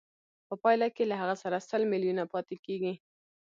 [0.47, 2.93] په پایله کې له هغه سره سل میلیونه پاتېږي